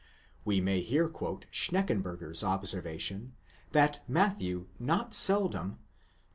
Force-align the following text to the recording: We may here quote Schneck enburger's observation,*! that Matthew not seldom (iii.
We 0.45 0.59
may 0.61 0.81
here 0.81 1.07
quote 1.07 1.45
Schneck 1.51 1.89
enburger's 1.91 2.43
observation,*! 2.43 3.33
that 3.71 3.99
Matthew 4.07 4.65
not 4.79 5.13
seldom 5.13 5.73
(iii. 5.79 5.85